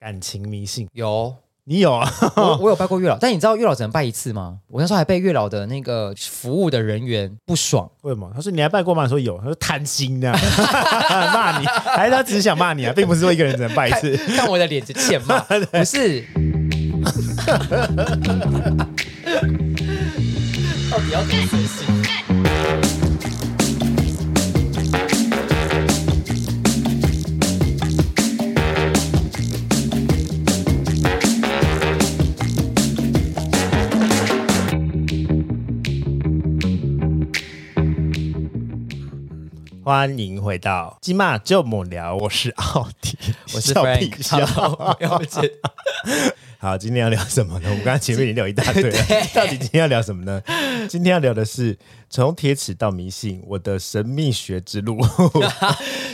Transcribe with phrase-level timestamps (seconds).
[0.00, 1.34] 感情迷信有。
[1.64, 2.10] 你有啊？
[2.36, 4.58] 我我有拜过月老，但你知道月老只能拜一次吗？
[4.68, 7.86] 我那时候还被月老的那个服务的人员不爽。
[8.00, 8.30] 为什么？
[8.34, 9.06] 他说你还拜过吗？
[9.06, 9.36] 说有。
[9.36, 14.16] 他说贪心的， 骂你，还是他只是想骂你啊，并不是说一个人只能拜一次。
[14.16, 15.40] 看，看我的脸就欠骂，
[15.70, 16.24] 不是。
[20.90, 21.97] 到底要干什么
[39.88, 43.16] 欢迎回到今晚就猛聊，我是奥迪，
[43.56, 45.50] 我是 Frank，笑了解。
[46.60, 47.70] 好，今天要聊什么呢？
[47.70, 48.98] 我们刚刚前面已经聊一大堆了，
[49.32, 50.42] 到底今天要聊什么呢？
[50.90, 51.78] 今天要聊的是
[52.10, 55.00] 从铁齿到迷信，我的神秘学之路。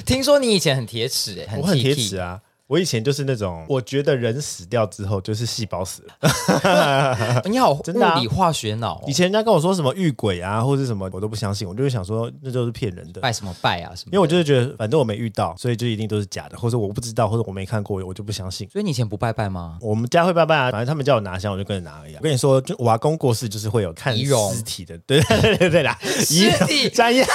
[0.06, 2.40] 听说你以前很铁齿哎，我很铁齿啊。
[2.66, 7.42] 我以前就是那种，我觉得人死掉之后就是细胞死了。
[7.44, 9.04] 你好， 真的物理化学脑、哦。
[9.06, 11.68] 以前人家跟我说什么遇鬼啊，或者什么，我都不相信。
[11.68, 13.20] 我就会想说，那就是骗人的。
[13.20, 14.10] 拜什么拜啊什么？
[14.12, 18.66] 因为我就是觉得，反正我没遇到，所以就一定都是假的，或者我不知道，或者我没看过，我就不相信。
[18.70, 19.76] 所以你以前不拜拜吗？
[19.82, 22.14] 我们家会拜拜啊，反正他们叫我拿香，我就跟着拿而已。
[22.14, 27.26] 我跟你说，就我阿公过世，就是会有看尸体的，对 对对对对啦，尸体瞻仰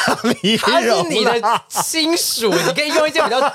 [0.42, 3.54] 遗容，他是你的亲属，你可以用一些比较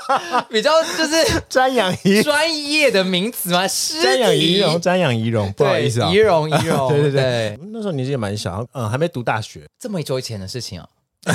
[0.49, 2.21] 比较就是瞻仰仪。
[2.21, 3.67] 专业的名词吗？
[3.67, 7.59] 尸瞻仰仪容，瞻仰仪容，不好意思啊，仪容 仪容，对对对，对。
[7.73, 10.87] 那时候年纪也蛮小，嗯，还没读大学，这么久以前的事情啊。
[11.25, 11.31] 你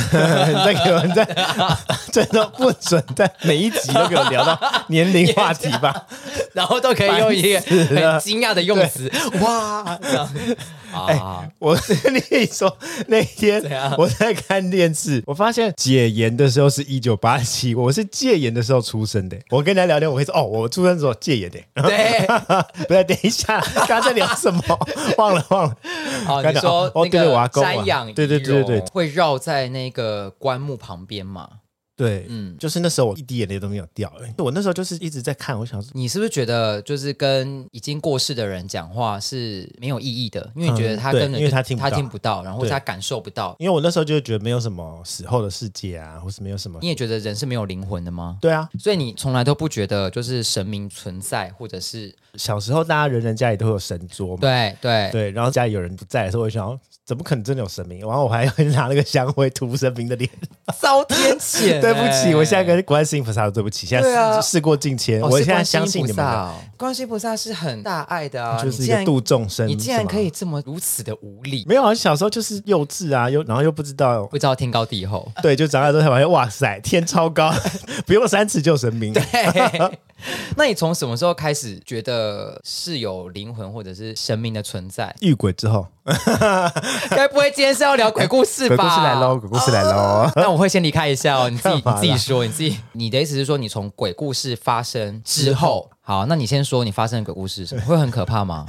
[0.65, 1.27] 再给我，再
[2.13, 6.07] 真的不准在每一集都给我聊到年龄话题吧，
[6.53, 9.99] 然后都可以用一个很惊讶的用词，哇！
[10.93, 13.63] 哎、欸，我跟你说，那天
[13.97, 19.39] 我在看电视，我发现解严的时候是一九八七，我是戒严的时候出生的。
[19.51, 21.59] 我跟人家聊天，我会说哦，我出生的时候戒严的。
[21.83, 22.27] 对，
[22.87, 24.63] 不要等一下，刚刚在聊什么？
[25.17, 25.77] 忘了忘了。
[26.29, 31.49] 哦，你说那个瞻仰，对对对对对，会绕在那个棺木旁边嘛？
[32.01, 34.11] 对，嗯，就是那时候我一滴眼泪都没有掉。
[34.39, 40.51] 我那时候就是一直在看，我想说，你是不是觉得就是跟已经过世的人讲话是没有意义的？
[40.57, 43.55] 因为你觉得他根本因为他听他听不到，然后他感受不到。
[43.59, 46.79] 因为我那时候就觉得没有什么死后的世界啊，或是没有什么。
[46.81, 48.39] 你也觉得人是没有灵魂的吗？
[48.41, 54.41] 对啊，所以你从来都不觉得就是神明存在，或者是小时候大家人人家里都有神桌嘛？
[54.41, 56.81] 对对对，然后家里有人不在的时候，我就想。
[57.07, 57.99] 怎么可能真的有神明？
[58.07, 60.31] 然后我还要拿那个香灰涂神明的脸，
[60.79, 61.81] 遭天谴！
[61.83, 63.87] 对不起，我现在跟观世音菩萨对不起。
[63.87, 66.49] 现在事过境迁，我现在相信你们。
[66.77, 69.69] 观世音菩萨是很大爱的啊，就是一个度众生。
[69.69, 71.65] 你竟然可以这么如此的无礼？
[71.69, 75.31] 没有啊，小时候就是幼稚啊，又然后又不知道不知道天高地厚。
[75.43, 77.53] 对，就长大之后才发现，哇塞，天超高，
[78.07, 79.13] 不用三尺就神明。
[79.13, 79.23] 对。
[80.57, 85.15] 那你从什么时候开始觉得是有灵魂或者是神明的存在？
[85.21, 85.87] 遇鬼之后，
[87.11, 88.77] 该不会今天是要聊鬼故事吧？
[88.77, 89.91] 鬼故事来喽，鬼故事来喽。
[89.91, 97.83] 哦、那我会先离开一下哦，你自己你自己说，你自己你的意思是说，你从鬼故事发生之后，好，那你先说你发生的鬼故事什么？
[97.83, 98.67] 会很可怕吗？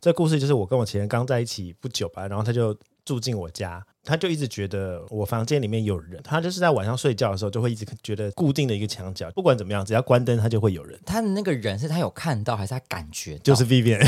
[0.00, 2.74] 这故事就是我跟我前任刚在一起不久吧，然后他就
[3.04, 3.84] 住进我家。
[4.10, 10.98] 他就一直觉得我房间里面有人，他就是在晚上睡觉的时候就会一直觉得固定的一个墙角，不管怎么样，只要关灯，他就会有人。
[11.06, 13.38] 他的那个人是他有看到还是他感觉？
[13.38, 14.04] 就是 Vivian，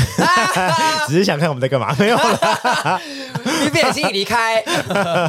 [1.07, 3.01] 只是想看我们在干嘛，没有了。
[3.45, 4.61] Vivian 已经离开，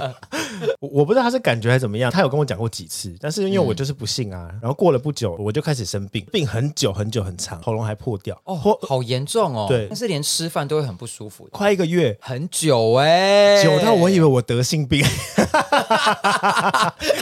[0.80, 4.50] 我我不知道他是感觉还是怎么样，他有跟我讲过几次，但是因为我就是不信啊。
[4.60, 9.66] 然后过了不久，我就开始生病，病很久很久很长，喉咙还破掉哦，好严重哦。
[9.68, 14.63] 对，但是连吃饭都会很不舒服，快一个月，很久哎，久到我以为我得。
[14.64, 15.04] 得性病，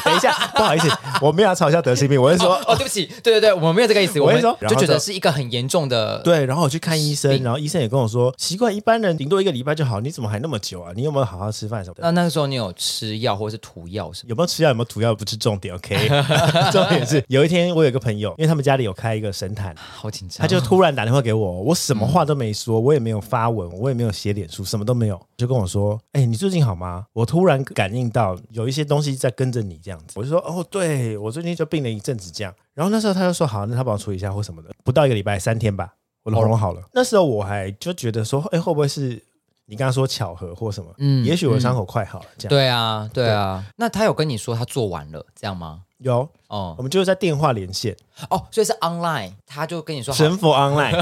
[0.05, 0.89] 等一下，不好意思，
[1.21, 10.93] 我没有要嘲笑得性病，我是说，哦，对不起，对对对，我没有这个意思，我是说，就觉得是一个很严重的，对，然后我去看医生，然后医生也跟我说，奇怪一般人顶多一个礼拜就好，你怎么还那么久啊？
[10.95, 12.03] 你有没有好好吃饭什么的？
[12.03, 14.31] 那那个时候你有吃药或者是涂药什么？
[14.31, 14.69] 有没有吃药？
[14.69, 15.13] 有没有涂药？
[15.13, 16.09] 不是重点，OK，
[16.71, 27.05] 重点是有一天我有一个朋友，因为他们家里有开一个神坛，好紧张，他就突然打电话给我，我什么话都没说，我也没有发文，我也没有写脸书，什么都没有，就跟我说，哎，你最近好吗？
[27.13, 32.55] 我突然感应到有一些东西在跟着你这样子，我就说哦，对，我最近就病了一阵子这样。
[32.75, 34.71] 然后那时候他就说好，那他帮我处理一下或什么的。
[34.85, 36.83] 不到一个礼拜，三天吧，我的喉咙好了。
[36.93, 39.23] 那时候我还就觉得说，哎，会不会是
[39.67, 40.93] 你刚刚说巧合或什么？
[40.99, 42.51] 嗯，也许我的伤口快好了这样。
[42.51, 43.65] 对啊，对啊。
[43.77, 45.83] 那他有跟你说他做完了这样吗？
[46.03, 46.29] 有。
[46.49, 47.97] 哦，我们就是在电话连线。
[48.29, 50.93] 哦，所以是 online，他就跟你说神佛 online。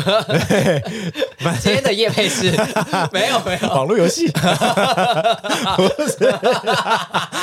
[1.60, 2.52] 今天的夜配是
[3.10, 3.68] 没有没有。
[3.68, 6.32] 网络游戏， 不是。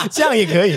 [0.09, 0.73] 这样也可以。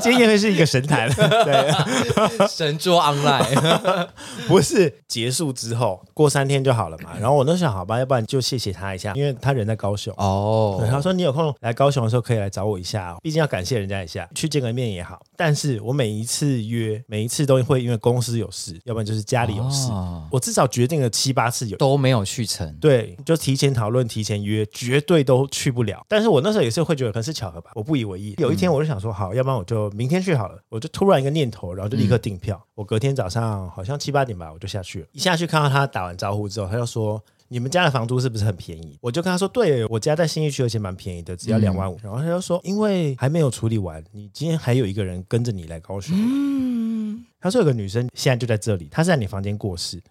[0.00, 4.08] 今天夜配是一个神坛，对，神桌 online，
[4.48, 7.10] 不是结束之后过三天就好了嘛？
[7.20, 10.12] 然后我那时候好吧，要不然就谢谢他一下，因为他人在高雄。
[10.16, 10.84] 哦。
[10.90, 15.20] 他说你有空来高雄的时候可以来找我一下，毕竟要感谢人家一下，去见个面也好。
[15.36, 22.72] 但是我每一次约，每一次都会因为公司有事，要不然就是家里有事，哦、我至少决定了七八次有都没有去成。
[22.80, 26.04] 对，就提前讨论，提前约，绝对都去不了。
[26.08, 28.34] 但是我那时候也是会觉得可能是巧合吧，我不以为意。
[28.38, 30.58] 有一天我就想说，好，要不然我就明天去好了。
[30.68, 32.56] 我就突然一个念头，然后就立刻订票。
[32.56, 35.06] 嗯、我隔天早上好像七八点吧，我就下去了。
[35.12, 37.22] 一下去看到他打完招呼之后，他就说。
[37.48, 38.98] 你们家的房租是不是很便宜？
[39.00, 41.96] 我就跟他说，对，我家在新义区，而且蛮便宜的，只要两万五。
[41.96, 46.16] 嗯、然后他就说，因为还没有处理完，你今天还有一个人跟着你来高雄。
[46.18, 50.02] 嗯，他说有个女生现在就在这里，她是在你房间过世。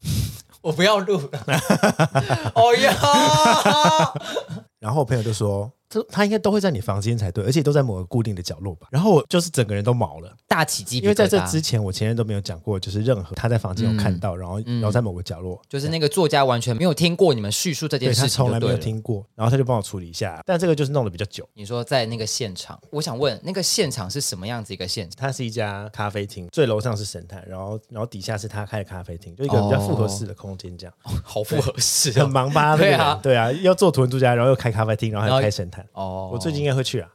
[0.62, 1.40] 我不要录了。
[2.54, 2.94] 哦呀！
[4.80, 5.70] 然后我朋友就说。
[6.08, 8.88] 他应该都会在你房间才对，而且都在某个固定的角落吧。
[8.90, 11.04] 然后我就是整个人都毛了，大起鸡皮疙瘩。
[11.04, 19.24] 因为在这之前，我前任都没有讲过，就是任何他在房间有看到，嗯、然后然后在某个角落，就是那个作家完全没有听过你们叙述这件事情，他从来没有听过。
[19.34, 21.48] 然后他就帮我处理一下，但这个就是弄得比较久。
[21.54, 25.16] 你说在那个现场，我想问那个现场是什么样子一个现场？
[25.18, 32.76] 它是一家咖啡厅，最楼上是神探，然后然后底下是他开的咖啡厅，就一个比较复合式的空间，这样、哦哦、好复合式、哦，很忙吧？
[32.78, 36.02] 对啊，对啊，要做图文作家，然后又开咖啡厅，然后还要开神坛。
[36.02, 36.62] 哦，我最近。
[36.62, 37.08] 应该会去啊！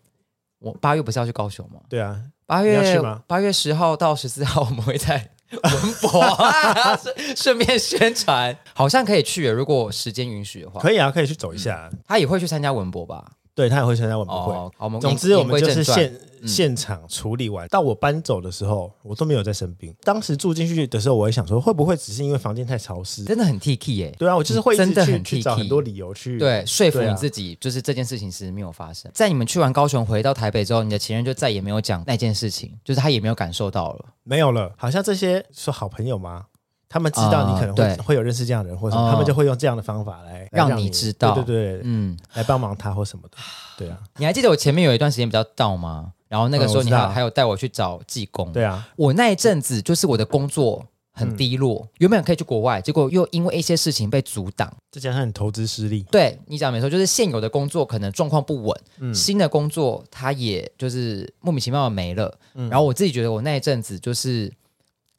[0.60, 1.80] 我八月不是要去高雄吗？
[1.90, 6.38] 对啊，八月八月十号到十四号，我们会在 文博
[7.36, 9.50] 顺便宣传，好像可以去。
[9.50, 11.90] 如果时间允许的话，可以啊，可以去走一下。
[12.06, 13.32] 他也会去参加文博吧？
[13.60, 14.54] 对，他也会参加晚博会。
[14.54, 16.14] 好，我们总之我们就是现。
[16.46, 19.94] 现场处理完，到我搬走的时候，我都没有在生病。
[20.04, 23.26] 当时住进去的时候，我也想说，会不会只是因为房间太潮湿？
[23.26, 24.16] 真的很 T K 耶。
[24.18, 29.12] 对啊，我就是会真的很 K，找很多理由去对说服你自己，就是这件事情是没有发生。
[29.14, 34.74] 在你们去完高雄回到台北之后，你的前任就再也没有讲那件事情，就是他也没有感受到了，没有了。
[34.78, 36.46] 好像这些是好朋友吗？
[36.90, 43.38] 他们知道你可能会会有认识这样的人，或者他们就会用这样的方法来让你知道，对对对，嗯，来帮忙他或什么的。
[43.78, 46.12] 对啊，你还记得我前面有一段时间比较倒吗？
[46.28, 64.52] 然后那个时候你还还有带我去找技工，对啊，我那一阵子就是我的工作很低落，原本可以去国外，结果又因为一些事情被阻挡，再加上你投资失利，对你讲没错，就是现有的工作可能状况不稳，嗯，新的工作它也就是莫名其妙的没了，然后我自己觉得我那一阵子就是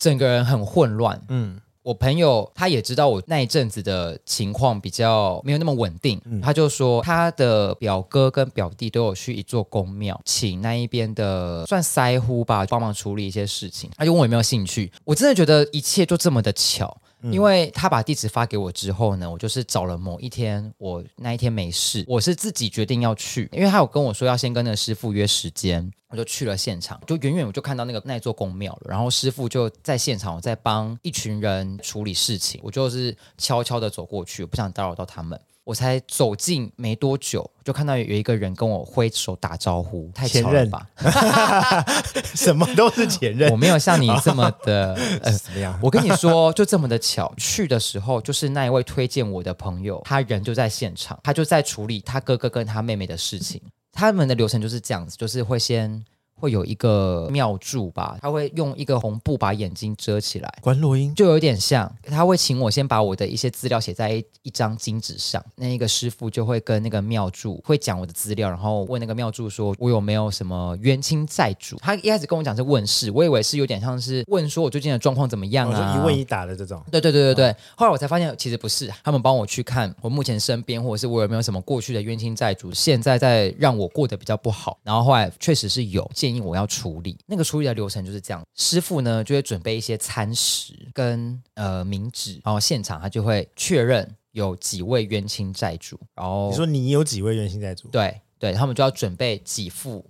[0.00, 1.61] 整个人很混乱，嗯。
[1.82, 14.93] 我朋友他也知道我那一阵子的情况比较没有那么稳定，嗯、他就说他的表哥跟表弟都有去一座宫庙，请那一边的算腮乎吧帮忙处理一些事情，他就问我有没有兴趣。
[15.05, 17.00] 我真的觉得一切就这么的巧。
[17.22, 35.38] 因为他把地址发给我之后呢，我就是找了某一天，我那一天没事，我是自己决定要去，因为他有跟我说要先跟那个师傅约时间，我就去了现场，就远远我就看到那个那座宫庙了，然后师傅就在现场，我在帮一群人处理事情，我就是悄悄的走过去，我不想打扰到他们。
[35.70, 40.84] 我才走近没多久，就看到有一个人跟我挥手打招呼，太巧了吧？
[42.34, 45.78] 什么都是前任，我没有像你这么的 呃，怎么样？
[45.81, 53.62] 我跟你说，就这么的巧，去的时候就是那一位推荐我的朋友，他人就在现场，他就在处理他哥哥跟他妹妹的事情。
[53.93, 56.05] 他们的流程就是这样子，就是会先。
[56.40, 61.90] 会有一个庙祝吧，他会用一个红布把眼睛遮起来，观落阴就有点像。
[62.06, 71.76] 他会请我先把我的一些资料写在一,张金纸上，那一个师傅就会跟那个庙祝会讲我的资料，然后问那个庙祝说我有没有什么冤亲债主。
[71.78, 76.82] 他一开始跟我讲是问事，我以为是有点像是问说我最近的状况怎么样啊，一问一答的这种。
[76.90, 77.50] 对对对对对。
[77.50, 84.78] 哦、后来我才发现其实不是，他们帮我去看我目前身边或者是我有没有什么过去的冤亲债主，现在在让我过得比较不好。
[84.82, 87.18] 然后后来确实是有建议我要处理。
[87.26, 95.99] 那个处理的流程就是这样，师傅呢就会准备一些餐食跟呃冥纸，然后现场他就会确认有几位冤亲债主。
[96.14, 97.88] 然后你说你有几位冤亲债主？
[97.88, 100.04] 对对，他们就要准备几副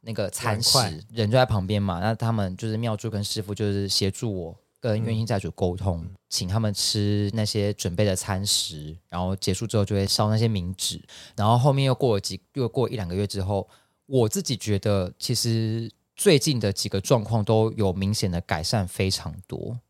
[0.00, 0.78] 那个餐食，
[1.10, 2.00] 人就在旁边嘛。
[2.00, 11.02] 那他们就是妙珠跟师傅就是协助我跟冤亲债主沟通，嗯、请他们吃那些准备的餐食，然后结束之后就会烧那些冥纸。
[11.36, 13.68] 然后后面又过了几又过一两个月之后，
[14.06, 15.90] 我自己觉得其实。
[16.16, 19.80] 最近的几个状况都有明显的改善，非常多。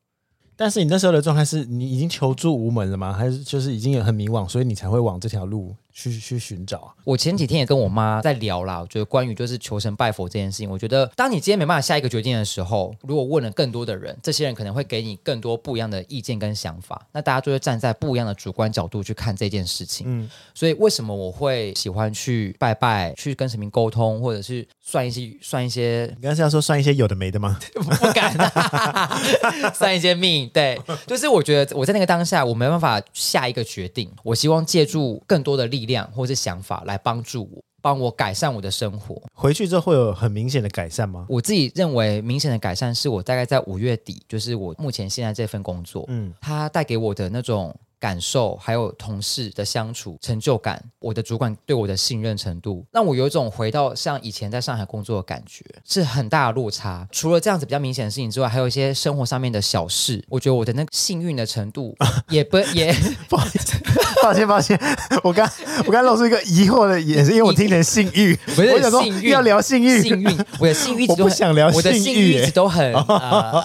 [0.56, 3.12] 但是你那时候的状态是你已经求助无门了吗？
[3.12, 6.92] 还是就是已经也很迷惘，所以你才会往这条路去去寻找啊？
[7.04, 20.04] 我前几天也跟我妈在聊啦，我觉得关于就是求神拜佛这件事情，我觉得当你今天没办法下一个决定的时候，如果问了更多的人，这些人可能会给你更多不一样的意见跟想法，那大家就会站在不一样的主观角度去看这件事情。
[20.10, 26.12] 嗯，所以为什么我会喜欢去拜拜，去跟神明沟通，或者是算一些算一些？
[26.16, 27.56] 你刚才是要说算一些有的没的吗？
[27.72, 29.20] 不敢、啊，
[29.72, 30.50] 算一些命。
[30.52, 35.83] 对，就是我觉得我在那个当下，我没办法下一个决定，我希望借助更多的力。
[35.84, 39.20] 力量或是想法来帮助我，帮我改善我的生活。
[39.34, 41.26] 回去之后会有很明显的改善吗？
[41.28, 47.74] 我自己认为明显的改善是我大概在五月底，就是我目前现在这份工作，嗯，它带给我的那种。
[48.04, 57.08] 感受还有同事的相处成就感，我的主管对我的信任程度，让我有一种回到像以前在上海工作的感觉，是很大的落差。
[57.10, 61.96] 除了这样子比较明显的事情之外，还有一些生活上面的小事，我觉得我的那个幸运的程度
[62.28, 62.94] 也不 也
[63.26, 63.78] 不好意思，
[64.22, 64.78] 抱歉抱歉，
[65.22, 65.50] 我刚
[65.86, 73.64] 我刚露出一个疑惑的眼神，因为我听成性欲， 不是幸运要聊性欲，幸运，我的幸运 我不想聊我的幸运一直都很、呃、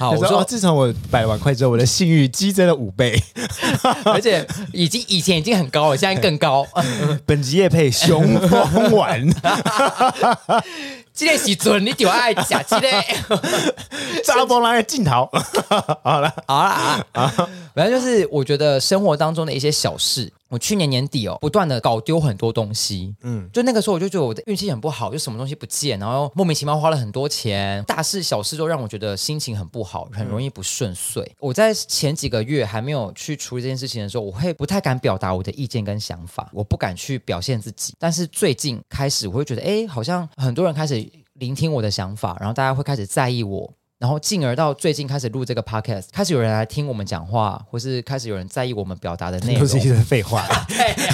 [0.00, 0.10] 好。
[0.10, 3.22] 我说，说自从我摆了碗筷之后，我的性欲激增了五倍。
[4.04, 6.66] 而且已经以前已经很高了，现在更高。
[7.26, 9.26] 本集业配雄风丸，
[11.18, 13.42] 这个时阵你就爱吃这个，
[14.24, 15.28] 查甫人的镜头。
[15.68, 17.26] 好了好了啊啊，
[17.74, 20.32] 反正就是我觉得生活当中的一些小事。
[20.50, 31.22] 我去年年底哦，不断的搞丢很多东西，嗯，就那个时候我就觉得我的运气很不好，就什么东西不见，然后莫名其妙花了很多钱，大事小事都让我觉得心情很不好，很容易不顺遂。
[31.22, 37.92] 嗯、我在前几个月还没有去处理这件事情的时候，我会不太敢表达我的意见跟想法，我不敢去表现自己。
[37.98, 41.06] 但是最近开始，我会觉得，哎，好像很多人开始
[41.38, 43.77] 聆听我的想法，然后大家会开始在意我。
[43.98, 49.60] 然后进而到最近开始录这个 podcast，开始有人来听我们讲话，或是开始有人在意我们表达的内容。
[49.60, 50.46] 都是一些废话。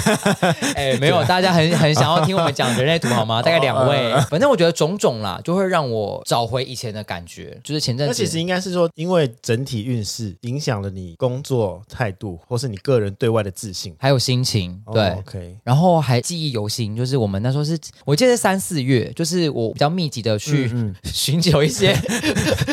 [0.75, 3.41] 哎，没有，大家很很想要听我们讲人类图好吗？
[3.41, 7.59] 大概两 位，反正我觉得种种啦，就会让我找回以前的感觉。
[7.63, 14.79] 就是前阵子，那其实应该是说，因为整体运势影响了你工作态度，或是你个人对外的自信，还有心情。
[14.93, 15.57] 对、oh,，OK。
[15.63, 17.75] 然后还记忆犹新，就是我们那时候是，
[18.05, 20.69] 我记得是三四月，就是我比较密集的去
[21.03, 21.97] 寻求一些。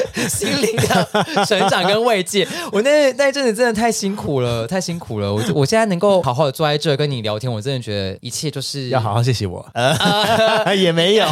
[0.28, 5.32] 心灵的成长跟慰藉， 我那那一阵子真的太辛苦了，太辛苦了。
[5.32, 9.64] 我我现在能够好好的坐在这跟你聊天，我真的觉得一切就是要好好谢谢我。
[9.75, 11.26] 呃，也没有，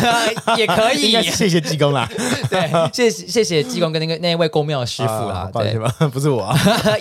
[0.57, 2.09] 也可以谢谢济公啦。
[2.49, 5.51] 对，谢谢谢谢济公跟那个那一位宫庙师傅啦。
[5.53, 5.93] 对吧？
[6.13, 6.55] 不是我，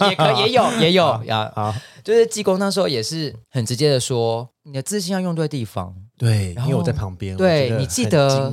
[0.09, 1.51] 也可也有也有呀。
[1.55, 1.73] 好，
[2.03, 5.93] 就是济公那时候也是很直接的说，你的自信要用对地方。
[6.17, 7.35] 对，因为我在旁边。
[7.37, 8.51] 对，你记得。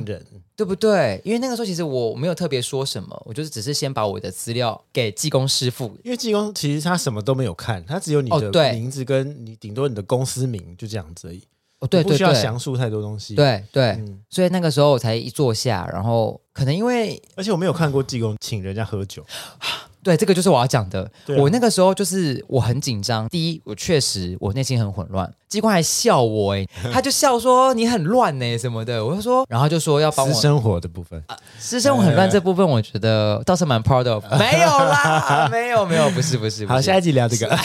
[0.57, 1.21] 对不对？
[1.23, 5.97] 因为那个时候其实我没有特别说什么，我就是只是先把我的资料给技工师傅。
[6.03, 11.43] 因为技工其实他什么都没有看，他只有你的名字跟你顶多你的公司名就这样子而已。
[11.81, 13.35] 哦，对，不需要详述太多东西。
[13.35, 19.23] 对对，嗯，所以那个时候我才一坐下，然后可能因为而且我没有看过技工请人家喝酒。
[20.07, 21.03] 对，这个就是我要讲的。
[21.03, 23.29] 啊、我那个时候就是我很紧张。
[23.29, 25.29] 第一，我确实我内心很混乱。
[25.49, 29.05] 机关还笑我，哎，他就笑说你很乱呢什么的。
[29.05, 34.25] 我就说，然后就说要帮我私生活的部分，啊、私生活很乱这部分，我觉得倒是蛮 proud of。
[34.39, 36.65] 没有啦，没有没有，不是不是。
[36.65, 37.59] 不是好，下一集聊这个。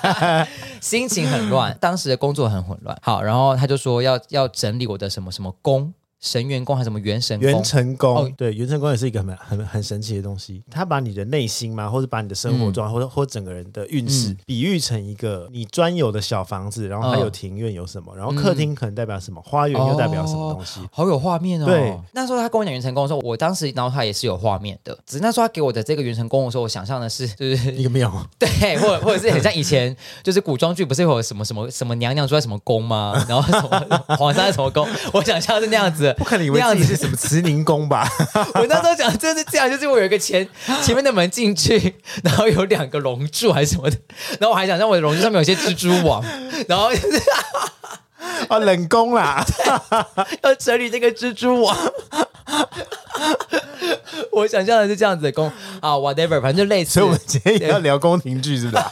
[0.82, 2.94] 心情很乱，当时的工作很混乱。
[3.00, 5.92] 好，然后他就说要要整理我的什么什么宫。
[6.20, 7.48] 神元宫还是什么元神宫？
[7.48, 10.62] 元成宫、哦、对，元成宫也是一个很很很神奇的东西。
[10.70, 21.66] 它把你的内心嘛，或者把你的生活状态，嗯、或者或者整个人的运势，嗯、比喻成一个你专有的小房子，然后它有庭院有什么，然后客厅可能代表什么，嗯、花园又代表什么东西，哦、好有画面哦。
[21.66, 24.98] 对，那时候他跟我讲元成宫的时候，我当时然后他也是有画面的。
[25.06, 33.24] 只是那时候他给我的这个元成宫的时候，我想象的是就是一个庙， 对，或者或者是很像以前就是古装剧，不是有什么什么什么娘娘住在什么宫吗？
[33.28, 34.86] 然后什么皇上在什么宫？
[35.14, 36.84] 我想象是那样子，不可能以为自己。
[36.84, 38.08] 是什么慈宁宫吧？
[38.54, 40.48] 我那时候讲真的是这样，就是我有一个前
[40.82, 43.96] 前面的门进去，然后有两个龙柱还是什么的，
[44.40, 46.24] 然后我还想让我的龙柱上面有些蜘蛛网，
[46.68, 46.90] 然后
[48.48, 49.44] 啊冷宫啦，
[50.42, 51.76] 要整理这个蜘蛛网。
[54.32, 55.50] 我想象的是这样子的宫
[55.80, 56.92] 啊，whatever，反正就类似。
[56.92, 58.84] 所以我们今天也要聊宫廷剧，是不是？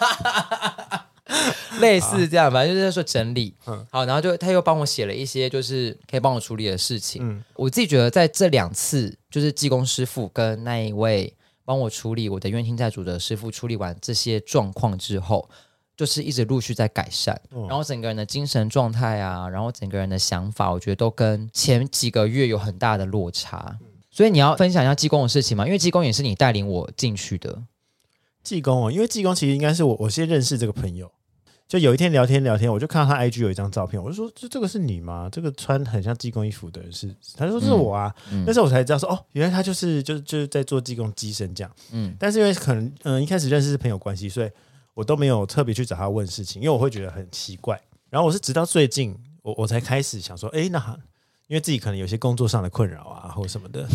[1.81, 7.21] 类似这样，反正就是说整理，嗯，好，然后就他又帮我写了一些，就是可以帮我处理的事情。
[7.23, 15.51] 嗯，我自己觉得在这两次，就是济公师傅跟那一位帮我处理我的冤亲债主的师傅处理完这些状况之后，
[15.97, 23.79] 就是一直陆续在改善，然后整个人的精神状态啊，然后整个人的想法，我觉得都跟前几个月有很大的落差。
[24.11, 25.67] 所以你要分享一下济公的事情吗？
[25.67, 27.65] 因为济公也是你带领我进去的。
[28.43, 31.11] 济公哦，因为济公其实应该是我我先认识这个朋友。
[31.69, 35.29] 就有一天聊天聊天，我就看到他 IG 有一张照片，我就说这这个是你吗？
[35.33, 37.13] 这个穿很像技工衣服的人是？
[37.37, 38.15] 他就说是我啊。
[38.47, 41.71] 那时候我才知道说哦，原来他就是就是就是在做技工机身这样。
[41.91, 44.51] 嗯，但是因为可能嗯一开始认识是朋友关系，所以
[44.95, 47.81] 我都没有特别去找他问事情，因为我会觉得很奇怪。
[48.11, 50.97] 然后我是直到最近，我我才开始想说，哎，那
[51.49, 53.89] 因为自己可能有些工作上的困扰啊，或什么的。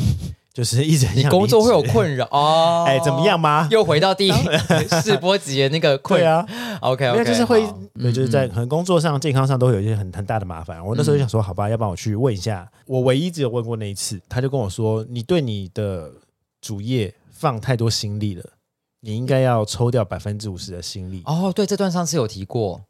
[0.53, 3.67] 就是一直你工作会有困扰 哦，哎，怎么样吗？
[3.71, 4.33] 又回到第一
[5.01, 6.47] 试播集的那个困扰啊。
[6.81, 7.65] OK OK，就是会，
[7.97, 10.85] 对就是在可能工作上、健康上都会有一些很很大的麻烦。
[10.85, 12.69] 我那时候就想说，好吧，要帮我去问一下。
[12.85, 16.11] 我唯一只有问过那一次，他就跟我说，你对你的
[16.59, 18.43] 主业放太多心力了，
[18.99, 21.23] 你应该要抽掉百分之五十的心力。
[21.25, 22.81] 哦，对，这段上次有提过，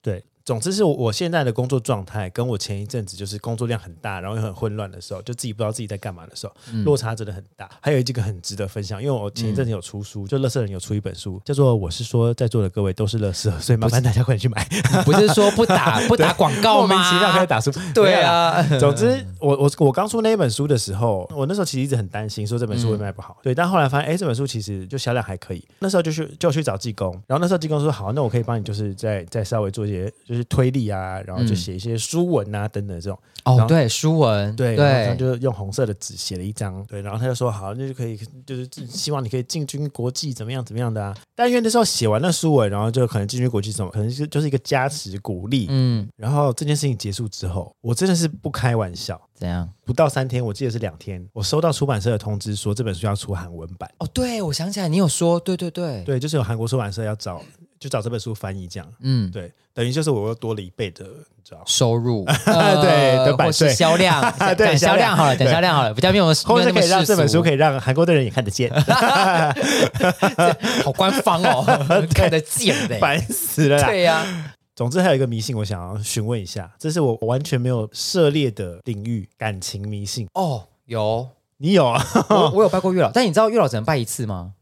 [0.00, 0.24] 对。
[0.44, 7.68] 总之是我现在的工作状态，跟我前一阵子就是工作量很大，然后又很混乱的时候，就自己不知道自己在干嘛的时候，嗯、落差真的很大。
[7.80, 14.66] 还有一个很值得分享，因为我前一阵子有出书，嗯、就乐色人有出一本书，叫做《我是说在座的各位都是乐色》，所以麻烦大家快点去买。
[15.04, 16.94] 不是说不打 不打广告吗？
[16.94, 17.70] 莫名其妙开始打书。
[17.94, 18.62] 对啊。
[18.78, 23.36] 总之，我我我刚出那一本书的时候，我那时候其实一直很担心，说这本书会卖不好。
[23.40, 25.64] 嗯、对，但后来发现，哎，这本书其实就销量还可以。
[25.78, 31.20] 那时候就去就去找技工，然后那时候技工说好，那我可以帮你，就是再再稍微做一些就是推力啊。
[31.26, 41.16] 然后就写一些书文啊等等这种哦，对书文对，然后就用红色的纸写了一张对，然后他就说好，那就可以就是希望你可以进军国际怎么样怎么样的啊。
[41.34, 45.66] 但因为那时候写完了书文，然后就可能进军国际什么，可能就就是一个加持鼓励。
[45.70, 49.68] 嗯，然后这件事情结束之后，我真的是不开玩笑，怎样？
[49.84, 53.90] 不到三天，我记得是两天，我收到出版社的通知说这本书要出韩文版。
[53.98, 57.42] 哦，对，我想起来你有说，对对对对，就是有韩国出版社要找。
[57.82, 63.74] 就找这本书翻译这样，嗯，对，等于就是我又多了一倍的，你知道收入， 对，的版税。
[63.74, 64.22] 销量，
[64.56, 65.16] 对，销量。
[65.16, 68.70] 好了，等销量好了，比较没有，后面可以让这本书可以让韩国的人也看得见，
[70.84, 71.64] 好官方哦，
[72.14, 74.24] 看得见的，烦死了，对呀。
[74.76, 80.28] 总之还有一个迷信，我想要询问一下，这是我完全没有涉猎的领域，感情迷信。
[80.34, 82.00] 哦，有，你有啊？
[82.54, 84.52] 我有拜过月老，但你知道月老只能拜一次吗？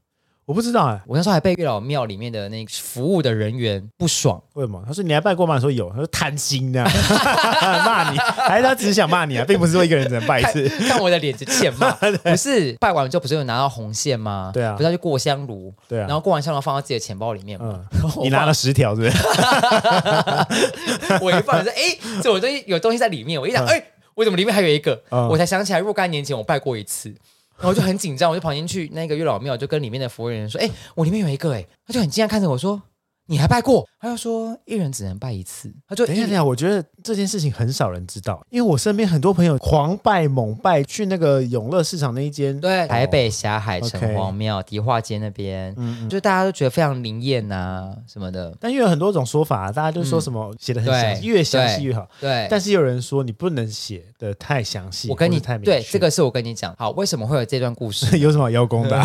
[0.50, 4.82] 我不知道哎、欸，我那时候还被月老庙里面的那个服务的人员不爽，为什么？
[4.84, 5.60] 他说你来拜过吗？
[5.60, 6.82] 说有，他说贪心的，
[7.86, 11.92] 骂你，还是他只是想骂你啊，并不是说一个人只能拜一次，看，看我的脸就欠骂，
[12.28, 14.50] 不是拜完之后不是有拿到红线吗？
[14.52, 19.16] 对啊，不是要去过香炉，对啊，然后过完香炉放到自己的钱包里面嘛，嗯、你拿了十条是不是？
[21.22, 23.76] 我一放说哎，这我东西有东西在里面，我一想哎，
[24.16, 25.00] 为、嗯、什么里面还有一个？
[25.10, 27.14] 嗯、我才想起来若干年前我拜过一次。
[27.60, 32.80] 然后我就很紧张，我就跑进去那个月老庙，就跟里面的服务人员说：“哎，我里面有一个。”哎，他就很惊讶看着我说。
[33.30, 33.86] 你还拜过？
[34.00, 35.72] 他就说一人只能拜一次。
[35.88, 48.52] 他就等一下，等一下，我觉得这件事情很少人知道，因为我身边很多朋友狂拜猛拜，去那个永乐市场那一间，对，台北霞海城隍庙迪化街那边，嗯，就大家都觉得非常灵验呐什么的。
[48.58, 52.08] 但因为有很多种说法，大家就说什么写的很详细，越详细越好。
[52.18, 58.16] 对，但是有人说你不能写的太详细，我跟你太明对，这个是我跟你讲，好，为什么会有这段故事？
[58.18, 58.98] 有什么邀功的？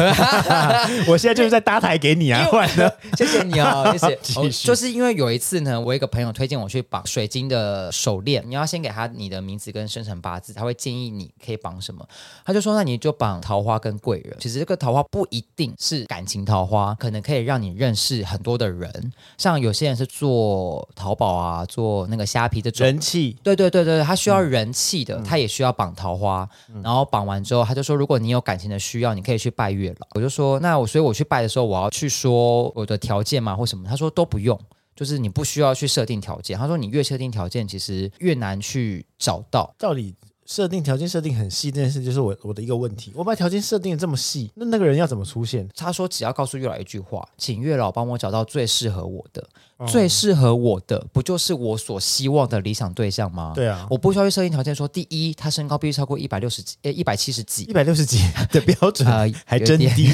[1.07, 2.89] 我现在就是在搭台给你啊，不然呢？
[3.17, 4.85] 谢谢你哦，谢谢，就是。
[4.95, 12.07] 因为有一次呢，我一个朋友推荐我去绑水晶的手链，你要先给他你的名字跟生辰八字，他会建议你可以绑什么。
[12.45, 14.37] 他就说，那你就绑桃花跟贵人。
[14.39, 19.11] 其实这个桃花不一定是感情桃花，可能可以让你认识很多的人。
[19.37, 26.47] 像有些人是做淘宝啊，做那个虾皮这种人气，对对对对，他需要人气的，嗯、他也需要绑桃花。
[26.73, 30.07] 嗯、然后绑完之后，他就说，如果你有感情的需要，你可以去拜月老。
[30.11, 33.85] 我就说，那我所以我去拜的时候，我要去说我的条件嘛，或什么？
[33.89, 34.59] 他说都不用。
[34.95, 39.75] 就是你不需要去设定条件，他说你越设定条件，其实越难去找到。
[39.77, 40.15] 到底
[40.45, 43.11] 设定条件设定很细这件事，就是我我的一个问题。
[43.15, 45.67] 我把条件设定的这么细，那那个人要怎么出现？
[45.75, 49.43] 他说只要告诉月老一句话，请月老帮我找到最适合我的。
[49.89, 53.51] 最适合我的，不就是我所希望的理想对象吗？
[53.53, 58.21] 对啊，我不需要去设定条件，说第一，他身高必须超过一百六十几，呃，一百七十几，一百六十几
[58.53, 60.09] 的标准啊， 还真低。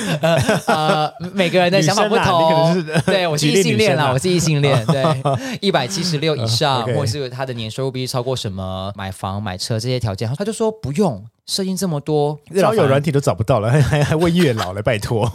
[0.66, 5.04] 呃，每个人的想法不同，对，我是异性恋啦，我是异性恋，对，
[5.60, 15.26] 一百七十六以上，或者是他的年收入必须超过什么，买房买车这些条件，他就说不用设定这么多，月老有软体都找不到了，还 还还问月老了，拜托。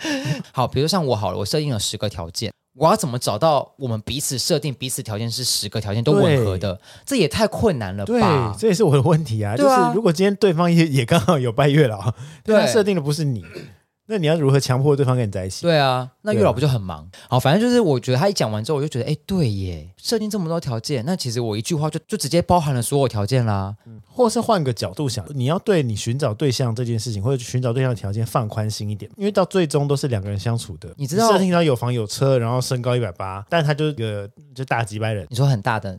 [0.52, 2.52] 好，比如像我好了，我设定了十个条件。
[2.74, 6.80] 我要怎么找到我们彼此设定彼此条件是十个条件都吻合的？
[7.04, 8.52] 这也太困难了吧？
[8.52, 9.56] 对，这也是我的问题啊。
[9.56, 13.44] 就是如果今天对方也也刚好有拜月老，对，他设定的不是你，
[14.08, 15.62] 那你要如何强迫对方跟你在一起？
[15.62, 17.06] 对啊，那月老不就很忙？
[17.28, 23.76] 好、啊，反正就是我觉得他一讲完之后，我就觉得，哎，对耶，设定这么多条件，那其实我一句话就就直接包含了所有条件啦。
[23.86, 30.88] 嗯，或是换个角度想，你要对你寻找对象这件事情，或者寻找对象的条件放宽心一点，因为到最终都是两个人相处的。
[30.96, 35.26] 你知道，设定到有房有车，然后身高一百八，但他就是个就大几百人。
[35.28, 35.98] 你说很大的。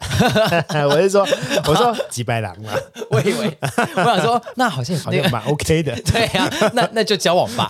[0.88, 1.26] 我是说，
[1.68, 2.72] 我说几百狼嘛，
[3.10, 7.68] 我以为我想说，那好像好像蛮 OK 的，对呀、啊，那那就交往吧。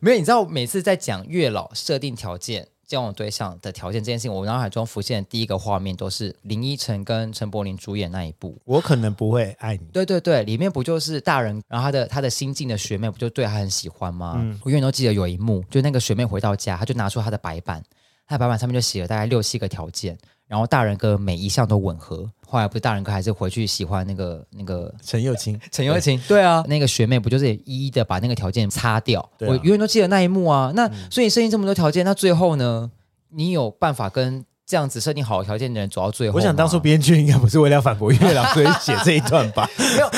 [0.00, 8.58] 没有，你知道，每次在讲月老设定条件、交往对象的条件这件事情，我脑海中浮现的第一个画面都是林依晨跟陈柏霖主演那一部。
[8.64, 9.86] 我可能不会爱你。
[9.92, 14.34] 对对对，里面不就是大人，然后他的他的新进的学妹不就对他很喜欢吗？
[14.38, 17.82] 嗯、我永远都记得有一幕，就那个学妹回到家，他就拿出他的白板。
[18.26, 22.30] 他白板上面就写了大概六七个条件，然后大人哥每一项都吻合。
[22.46, 29.20] 后来不是大人哥还是回去喜欢那个那个陈又青，陈又青，对啊，那个学妹不就是也一一的把那个条件擦掉？
[29.20, 30.72] 啊、我永远都记得那一幕啊。
[30.74, 32.90] 那、嗯、所以你设定这么多条件，那最后呢？
[33.30, 34.44] 你有办法跟？
[34.66, 39.68] 这样子设定好条件的人走到最后，我想当初编剧应该不是为了反驳月老，所以写这一段吧？
[39.78, 40.10] 没有，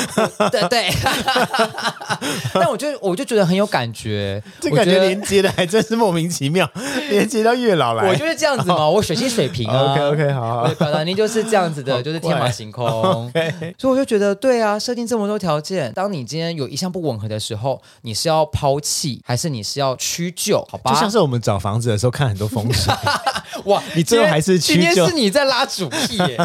[0.51, 0.91] 对 对。
[2.55, 6.69] 但我就我就觉得很有感觉，这感觉连接的还真是莫名其妙，
[7.11, 8.09] 连接到月老来。
[8.09, 9.93] 我就是这样子嘛，我水星水平啊。
[9.93, 13.31] OK OK，好，好，表达您就是这样子的，就是天马行空。
[13.77, 20.65] 所以我就觉得，对啊，设定这么多条件，当你今天有一项不吻合的时候，你是要抛弃，还是你是要屈就？
[20.71, 22.95] 好吧，就像是我们找房子的时候看很多风水，
[23.65, 24.46] 哇，你最后还。
[24.46, 26.38] 是屈就，今天是你在拉主 key 耶，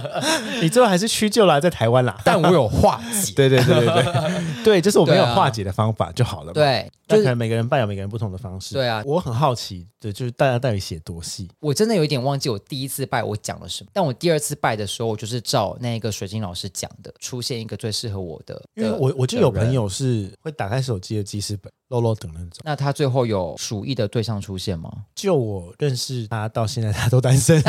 [0.60, 2.14] 你最后还是屈就了，在台湾啦。
[2.22, 6.52] 但我有化解，对对对对对， 对，就是我没有化解的方法就好了嘛。
[6.52, 8.74] 对，但可能每个人拜有每个人不同的方式。
[8.74, 11.48] 对啊，我很好奇的就是大家到底写多细？
[11.60, 18.62] 我真的有一点忘记我第一次拜我讲了什么，但我第二次拜的时候，我就是照那个水晶老师讲的，出现一个最适合我的。
[18.74, 21.72] 因为我我就有朋友是会打开手机的记事本。
[21.88, 24.92] 漏漏等那种，那他最后有鼠疫的对象出现吗？
[25.14, 27.62] 就我认识他到现在，他都单身。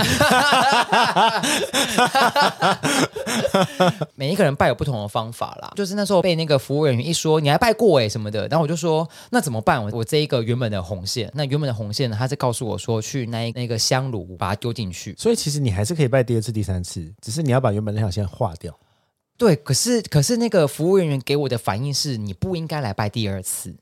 [4.16, 5.72] 每一个人拜有不同的方法啦。
[5.76, 9.82] 就是那时候被那个服务人员一说，你还拜过哎什么的，然后我就说那怎么办？
[9.82, 12.16] 我我这一个原本的红线，那原本的红线呢？
[12.20, 15.16] 他是告诉我说去那那个香炉把它丢进去。
[15.18, 18.78] 所以其实你还是可以拜第二次、第三次，只是你要把原本那条线划掉。
[19.38, 23.74] 对，可是可是那个服务人员给我的反应是，你不应该来拜第二次。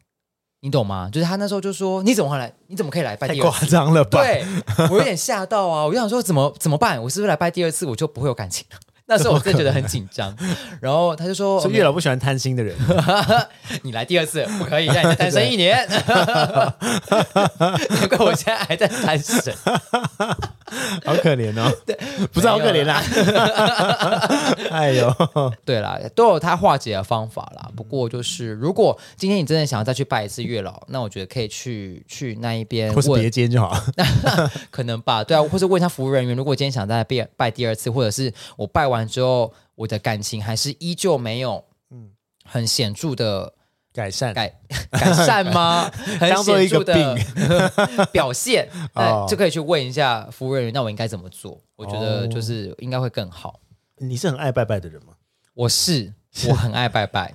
[0.62, 1.10] 你懂吗？
[1.12, 2.52] 就是他那时候就说：“你怎么会来？
[2.67, 4.20] 你怎么可以来拜第二次？”太夸张了吧？
[4.22, 4.43] 对，
[4.89, 5.86] 我有点吓到啊！
[5.86, 7.02] 我就想说，怎么怎么办？
[7.02, 8.78] 我是不是来拜第二次我就不会有感情了？
[9.10, 10.36] 那时候我真的觉得很紧张。
[10.82, 12.76] 然后他就说：“是月老不喜欢贪心的人，
[13.84, 15.88] 你来第二次不可以，让你再单身一年。
[15.88, 15.98] 对”
[18.00, 19.56] 难怪我现在还在单身。
[21.06, 21.98] 好可怜哦，对，
[22.34, 23.02] 不是好可怜啦。
[24.70, 25.14] 哎呦，
[25.64, 27.72] 对啦，都有他化解的方法啦。
[27.76, 33.82] 不过就是，如果今天你真的想要再去拜一次月老，那我觉得可以去去那一边，或是别间就好。
[34.70, 42.10] 可能吧，对啊，或者问一下服务人员，如果今天想再拜拜第二次，或者是我拜完之后，我的感情还是依旧没有嗯
[42.44, 43.54] 很显著的。
[43.98, 44.48] 改善改
[44.92, 45.90] 改善吗？
[46.22, 47.18] 当做一个病
[48.14, 51.60] 表现，那就可以去问一下服务人员，那我应该怎么做？
[51.76, 53.60] 我觉得就是应该会更好。
[53.98, 55.14] 你是很爱拜拜的人吗？
[55.56, 56.14] 我是，
[56.48, 57.34] 我很爱拜拜。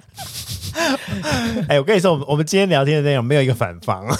[1.68, 4.06] 哎，我跟你说，我们我们今天聊天的内容没有一个反方，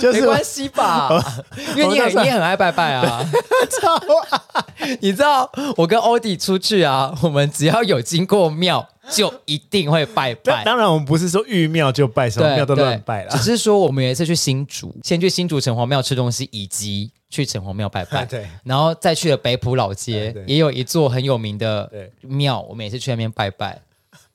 [0.00, 1.08] 就是没关系吧？
[1.76, 3.24] 因为你很你也很爱拜拜啊。
[5.00, 8.88] 你知道我跟欧弟出去啊，我们只要有经过庙。
[9.10, 10.62] 就一定会拜拜。
[10.62, 13.30] 当然，我们不是说遇庙就拜，什么庙都乱拜了。
[13.32, 18.24] 只是说，我们有一次去新竹，先去新竹城隍庙吃东西，以及去城隍庙拜拜。
[18.24, 21.90] 对，然后再去了北浦老街，也有一座很有名的
[22.20, 23.80] 庙，我们也是去那边拜拜。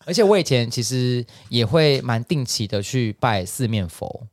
[0.06, 4.28] 而且我以前其实也会蛮定期的去拜四面佛。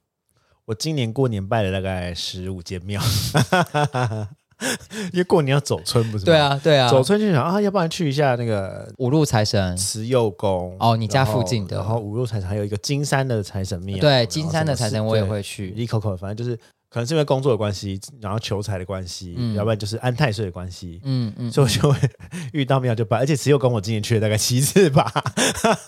[0.67, 3.01] 我今年过年拜了大概十五间庙。
[5.13, 6.25] 因为过年要走村，不是吗？
[6.25, 11.79] 对啊，对啊，走村就想啊，要不然去一下那个五路财神慈幼宫哦，你家附近的。
[11.79, 15.71] 然后五路财神还有一个金山的财神庙，对，金山的财神我也会去。
[15.71, 16.57] 一口口，反正就是
[16.93, 21.99] 可能是因为工作的关系，然后求财的关系，嗯、要不然就是安太岁的关系，嗯嗯，所以我就会
[22.53, 25.11] 遇到庙就拜，而且只有跟我今年去了大概七次吧，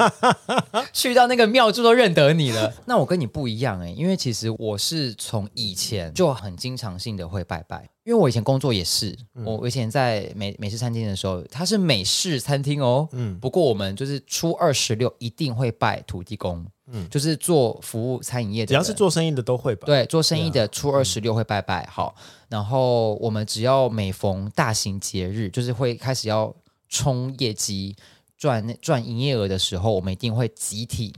[0.94, 2.72] 去到那个庙祝都认得你了。
[2.86, 7.86] 那我跟你不一样哎、欸，因为其实我是从以前就很经常性的会拜拜。
[8.04, 13.08] 因为我以前工作也是，我我以前在美美式餐厅的时候，它是美式餐厅哦。
[13.12, 19.87] 嗯，不过我们就是初二十六一定会拜土地公，嗯，就是做服务餐饮业的，只要是做生意的都会拜。
[19.87, 21.87] 对，做生意的初二十六会拜拜。
[21.87, 22.14] 好，
[22.49, 26.55] 然后我们只要每逢大型节日，就是会开始要
[26.88, 27.97] 冲业绩。
[28.37, 31.14] 赚赚营业额的时候，我们一定会集体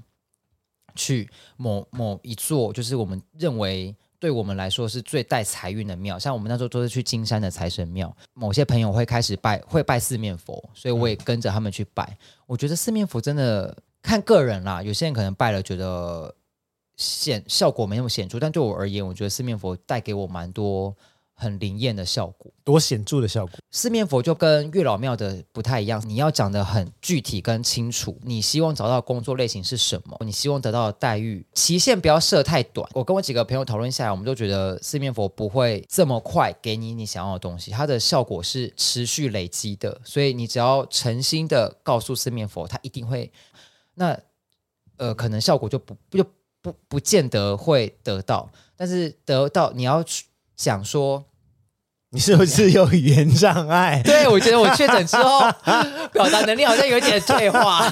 [0.95, 3.95] 去某某一座，就是我们认为。
[4.19, 8.15] 对我们来说是最带财运的庙，像我们那时候都是去金山的财神庙。
[8.33, 12.03] 某些朋友会开始拜，会拜四面佛，所以我也跟着他们去拜。
[12.05, 16.35] 嗯、我觉得四面佛真的看个人啦，有些人可能拜了觉得
[16.97, 20.95] 显效果没那么显著，但对我而言，我觉得四面佛带给我蛮多。
[21.38, 23.59] 很灵验的效果，多显著的效果。
[23.71, 28.19] 四面佛就跟月老庙的不太一样，你要讲得很具体跟清楚。
[28.23, 30.16] 你希望找到工作类型是什么？
[30.25, 32.88] 你希望得到的待遇期限不要设太短。
[32.95, 40.01] 我跟我几个朋友讨论下来，我们都觉得四面佛不会这么快给你你想要的东西，它的效果是持续累积的。
[40.05, 43.31] 所以你只要诚心的告诉四面佛，它一定会。
[43.97, 44.19] 那
[44.97, 46.31] 呃，可能效果就不就不
[46.63, 50.25] 不，不见得会得到，但是得到你要去。
[50.57, 51.23] 想说，
[52.17, 54.01] 你是不是有语言障碍？
[54.03, 55.41] 对，我觉得我确诊之后，
[56.15, 57.87] 表达能力好像有点退化。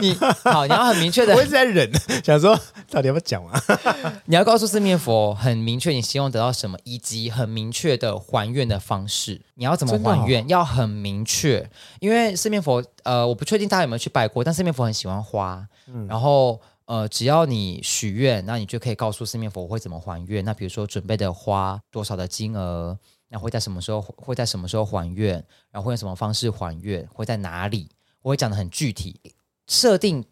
[0.00, 1.92] 你好，你要很明确的，我一直在忍，
[2.24, 2.58] 想说
[2.90, 3.62] 到底要不要讲啊？
[4.24, 9.38] 你要告诉四面佛很明确，你希望得到什么，以及很明确的还愿的方式。
[9.56, 10.42] 你要怎么还愿？
[10.42, 11.68] 哦、要很明确，
[12.00, 16.58] 因为四面佛，呃，我不确定大家有没有去拜过，但四面佛很喜欢花，嗯、然后。
[16.86, 20.44] 呃，只要你许愿，那你就可以告诉四面佛会怎么还愿。
[20.44, 25.34] 那比如说准备的花多少的金额，那会在什么时候会在什么时候还愿，
[25.70, 27.88] 然后会用什么方式还愿，会在哪里？
[28.20, 29.18] 我会讲的很具体，
[29.66, 30.24] 设定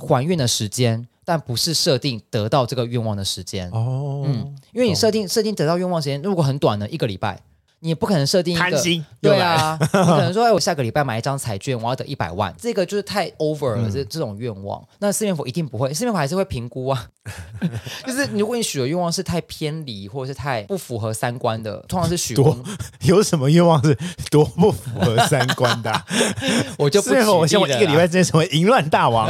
[0.00, 3.68] 还愿的时间，但不是设定得到这个愿望的时间。
[3.70, 7.42] 哦，嗯，因为你设定设定得到愿望时间，如果很短呢一个礼拜。
[7.80, 14.82] 你也不可能设定一个，贪心，对啊，你可能说，哎，我下个礼拜买一张彩券，我要得一百万，这个就是太 over 了，这、嗯、这种愿望。
[14.98, 17.06] 那四面佛一定不会，四面佛还是会评估啊。
[18.06, 22.56] 就是如果你许的愿望是太偏离，或者是太不符合三观的，通常是许多
[23.02, 23.96] 有什么愿望是
[24.30, 26.02] 多不符合三观的？
[26.78, 29.28] 我就不许我希望一个礼拜之内成为淫乱大王，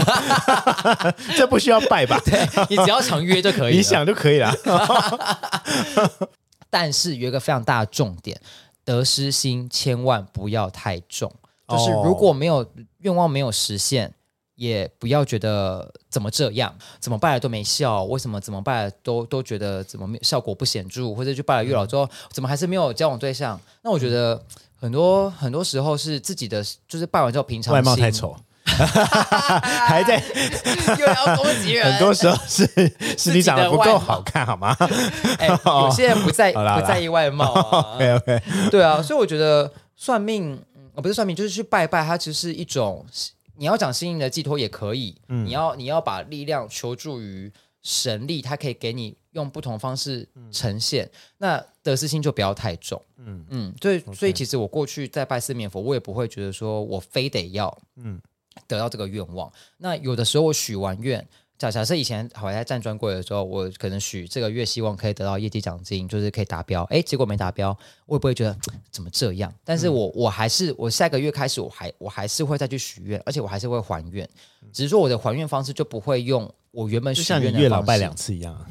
[1.36, 2.20] 这不需要拜吧？
[2.24, 4.54] 对，你只要常约就可以，你想就可以了。
[6.78, 8.38] 但是有一个非常大的重点，
[8.84, 11.32] 得失心千万不要太重。
[11.66, 14.12] 就是如果没有愿望没有实现，
[14.56, 23.58] 也不要觉得怎么这样，怎么拜了都没效，为什么怎么拜了都都觉得怎么效果不显著，或者就拜了月老之后，怎么还是没有交往对象？
[23.82, 24.44] 那我觉得
[24.78, 28.36] 很多很多时候是自己的，就是拜完之后平常外貌太丑。
[29.86, 30.22] 还在
[30.98, 32.66] 又要攻击人，很多时候是
[33.16, 34.76] 是你长得不够好看，好吗？
[35.38, 37.94] 哎、欸，有些人不在不在意外貌啊。
[37.94, 40.60] OK OK，对啊，所以我觉得算命，
[40.94, 43.04] 呃，不是算命，就是去拜拜，它其实是一种
[43.56, 45.16] 你要讲心灵的寄托也可以。
[45.28, 47.50] 嗯，你要你要把力量求助于
[47.82, 51.04] 神力，它可以给你用不同方式呈现。
[51.06, 53.00] 嗯、那得失心就不要太重。
[53.18, 58.20] 嗯嗯，所以所以其实我过去在拜四面佛，我也不会觉得说我非得要嗯。
[58.66, 61.26] 得到这个愿望，那有的时候我许完愿，
[61.58, 67.76] 假假设以前好像在站专柜的时候，我可能许这个月希望可以得到业绩奖金，就是可以达标，诶，结果没达标，
[68.06, 68.56] 我也不会觉得
[68.90, 74.28] 怎么这样，但是我我还是我下个月开始我还我还是会再去许愿，而且我还是会还愿，
[74.72, 78.66] 只是说我的还愿方式就不会用我原本许愿的方式，像你月老拜两次一样。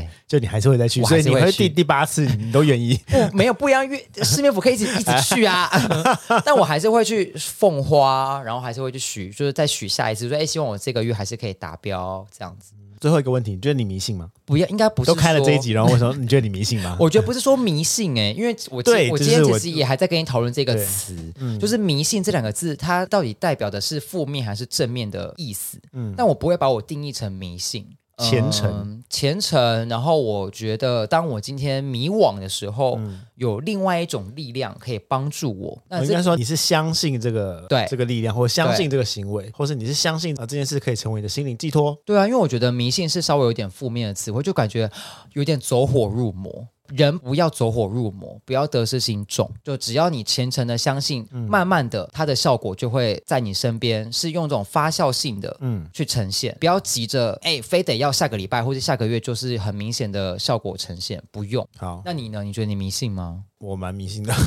[0.00, 2.98] 对，就你还是会再去，所以你会第第八次你都愿意？
[3.06, 5.70] 不， 没有不一样，月四 面佛可以一直一直去啊。
[6.44, 12.72] 但我还是会去奉花，然后还是会去许，就是再许下一次，说哎，希望我这个月还是可以达标这样子。
[13.00, 14.28] 最后一个问题，你觉得你迷信吗？
[14.44, 15.08] 不要，应该不是。
[15.08, 16.96] 都开了这一集，然后为什么你觉得你迷信吗？
[16.98, 25.78] 我觉得不是说迷信哎、欸，因为我对我今天其实也还在跟你讨论这个词，嗯、就是迷信这两个字，它到底代表的是负面还是正面的意思？
[25.92, 27.86] 嗯，但我不会把我定义成迷信。
[28.18, 29.88] 虔诚、嗯，虔诚。
[29.88, 35.82] 然后我觉得，当我今天迷惘的时候，嗯、有另外一种力量可以帮助我。
[35.88, 41.96] 那应该说，你是相信这个对这个力量，或相信这个行为，或是你是相信啊这件事可以成为你的心灵寄托？
[42.04, 44.90] 对啊，因为我觉得迷信是稍微有点负面的词，汇就感觉
[45.32, 46.68] 有点走火入魔。
[46.88, 56.56] 人不要走火入魔，不要得失心重，就只要你虔诚的相信，嗯、慢慢的，它的效果就会在你身边，是用这种发酵性的，嗯，去呈现。
[56.58, 61.66] 不要急着，哎、欸，非得要下个礼拜或者下个月就是很明显的效果呈现，不用。
[61.76, 62.42] 好，那你呢？
[62.42, 63.44] 你觉得你迷信吗？
[63.58, 64.32] 我蛮迷信的，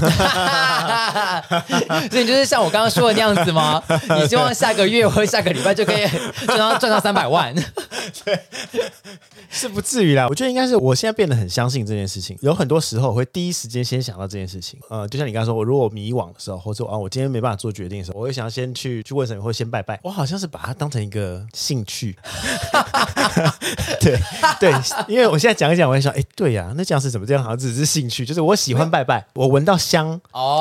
[2.10, 3.84] 所以你就是像我刚刚说的那样子吗？
[4.18, 6.08] 你希望下个月或者下个礼拜就可以
[6.48, 7.54] 赚到赚到三百万？
[8.24, 8.40] 对，
[9.50, 10.28] 是不至于啦。
[10.30, 12.38] 我觉得应该是我现在变得很相信这件事情。
[12.40, 14.80] 有很多时候我会第一时间先想到这件事情。
[14.90, 20.00] 呃，就像你刚刚说，我如果迷惘的时候，或者啊，我今天没办法做决定的时候，我会想要先去去问神，或先拜拜。
[20.04, 22.16] 我好像是把它当成一个兴趣。
[24.00, 24.18] 对
[24.58, 24.74] 对，
[25.10, 27.44] 因为我现在讲一讲，我会想，哎，对呀，那这样是怎么这样？
[27.44, 29.01] 好像只是兴趣，就是我喜欢拜。
[29.04, 30.10] 拜拜，我闻到香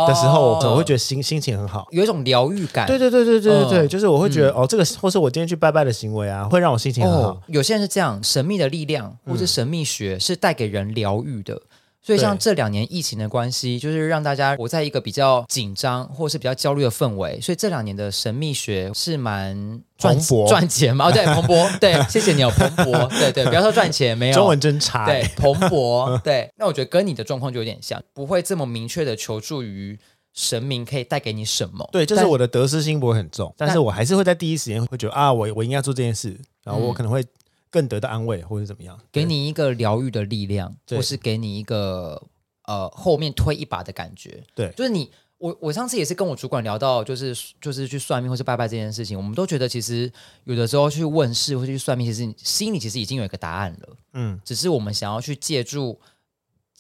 [0.09, 2.87] 的时候，我会觉得心心情很好，有一种疗愈感。
[2.87, 7.41] 对对对对对对对，就是我会觉得哦，这个或是我今天去拜拜的行为啊，会让我心情很好。
[7.47, 11.61] 有些人是这样，神秘的力量或是神秘学是带给人疗愈的。
[12.03, 17.39] 所以像这两年疫情的关系，就是让大家活在一个比较紧张或是比较焦虑的氛围。
[17.41, 21.09] 所以这两年的神秘学是蛮赚赚钱嘛？
[21.11, 26.51] 哦，对，蓬勃，对，谢谢你哦，蓬勃，对对，不要说赚钱，没有中文真差，对，蓬勃，对。
[26.57, 29.99] 那我觉得跟你的状况就有点像，不会这么明确的求助于
[30.33, 31.87] 神明可以带给你什么。
[31.93, 36.35] 对，就是我的得失心不会很重，但，但是我还是会在第一时间会觉得啊，我我应该做这件事，
[36.65, 37.23] 然后我可能会。
[37.71, 42.21] 更得到安慰，或者怎么样，给你一个疗愈的力量，或是给你一个
[42.67, 44.43] 呃后面推一把的感觉。
[44.55, 50.13] 对，就是你我我上次也是跟我主管聊到，就是就是去算命或是拜拜这件事情，我们都觉得其实
[50.45, 53.97] 有的时候去问事或者去算命，其实心里其实已经有一个答案了。
[54.15, 56.01] 嗯，只是我们想要去借助。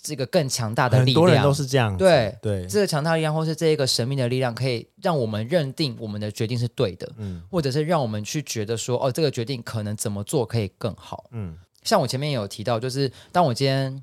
[0.03, 1.97] 这个更强大的力量，很多人都是这样。
[1.97, 11.57] 对对，这个强大力量，或是这一个神秘的力量，可以让我们认定我们的决定是对的，嗯，或者是让我们去觉得说，哦，这个决定可能怎么做可以更好，嗯。
[11.83, 14.03] 像我前面也有提到，就是当我今天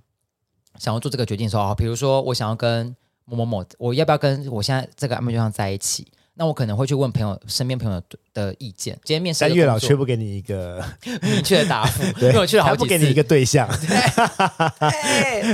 [0.79, 6.07] 想要做这个决定的时候，比如说我想要跟某某某，我要不要跟我现在这个暧昧对象在一起？
[6.39, 7.99] 那我可能会去问朋友身边朋友
[8.33, 8.95] 的意见。
[9.03, 10.83] 今天面试，但月老却不给你一个
[11.21, 13.67] 明确的答复， 因为我去了好几次，不给你一个对象。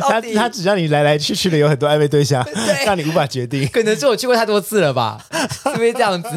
[0.02, 2.46] 他他只让你来来去去的有很多暧昧对象，
[2.86, 3.65] 让你无法决定。
[3.69, 5.26] 可能是我去过太多次了吧，
[5.63, 6.30] 是不是这样子？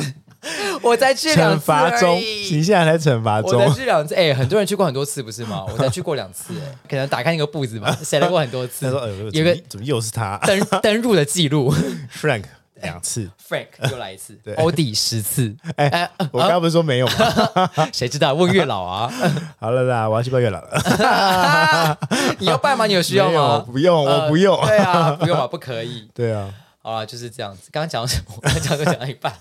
[0.81, 1.59] 我才去两次。
[1.59, 3.61] 惩罚中，你现在才惩罚中。
[3.61, 5.65] 我才去两次，哎，很多人去过很多次，不是吗？
[5.69, 8.87] 我才去过两次，哎，可能打开那个簿子吧，写了过很多次。
[9.33, 11.75] 有个怎么又是他登登入的记录
[12.15, 12.45] ，Frank。
[12.83, 15.55] 两次，Frank 又来一次，欧弟十次。
[15.77, 17.71] 哎，我刚刚不是说没有吗？
[17.93, 18.35] 谁知道？
[18.35, 19.11] 问月老啊。
[19.59, 21.99] 好了啦，我要去拜月老了。
[22.39, 22.87] 你要拜吗？
[22.87, 23.59] 你有需要吗？
[23.67, 24.61] 不用，我不用。
[24.67, 26.09] 对啊，不用啊，不可以。
[26.15, 26.53] 对啊。
[26.83, 27.69] 好了，就是这样子。
[27.73, 28.35] 刚刚讲什么？
[28.37, 29.33] 我刚刚讲讲到一半，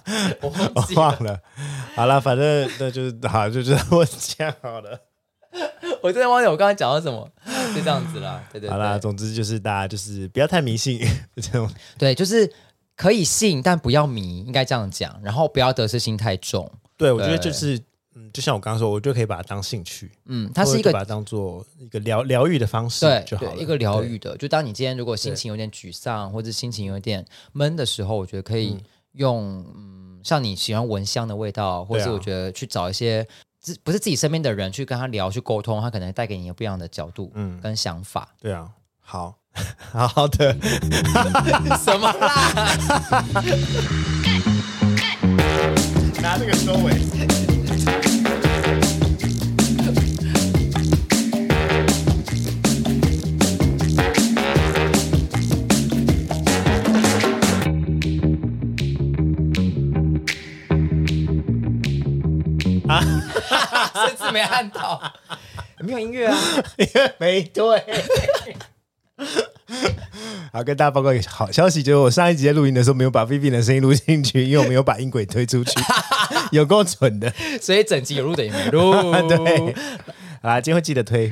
[0.42, 0.52] 我
[0.96, 1.40] 忘了。
[1.96, 5.00] 好了，反正那就是好，就是我讲好了。
[6.02, 7.28] 我真的忘记我刚刚讲到什么，
[7.76, 8.42] 就这样子啦。
[8.52, 8.70] 对对。
[8.70, 11.00] 好啦，总之就是大家就是不要太迷信
[11.36, 11.70] 这种。
[11.98, 12.52] 对，就是。
[12.96, 15.20] 可以信，但不要迷，应该这样讲。
[15.22, 16.72] 然后不要得失心太重。
[16.96, 17.78] 对，我觉得就是，
[18.14, 23.58] 嗯，就像我刚刚说，我就可以把它当兴趣，嗯，它是一个把它当做一个疗疗愈的方式，对，就好了。
[23.58, 28.82] 一个疗愈的，就当你今天如果心情有点沮丧，或者心情有点闷的时候，我觉得可以
[29.12, 33.28] 用，嗯，像你喜欢闻香的味道，或是我觉得去找一些
[33.60, 38.34] 自不是自己身边的人去跟他聊，去沟通，他可能带给你不一样的角度，嗯，跟想法。
[38.40, 38.70] 对啊，
[39.02, 39.36] 好。
[39.92, 40.56] 好的，
[41.84, 42.52] 什么啦？
[46.22, 46.94] 拿这个收尾。
[62.88, 63.04] 啊，
[63.94, 65.02] 这次没按到，
[65.80, 66.38] 有没有音乐啊？
[67.18, 67.84] 没对。
[70.52, 75.72] 好，跟大家报告一个好消息，就是我上一集在录音的时候没有把 Vivian 的声音录进去，因为我没有把音轨推出去，
[76.52, 78.94] 有够蠢的，所以整集有录的也没录。
[79.28, 79.76] 对，
[80.42, 81.30] 啊，今天会记得推。